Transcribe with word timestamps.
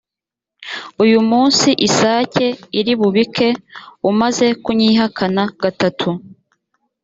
uyumunsi 1.03 1.69
isake 1.87 2.45
iri 2.79 2.93
bubike 2.99 3.47
umaze 4.09 4.47
kunyihakana 4.63 5.43
gatatu. 5.61 6.09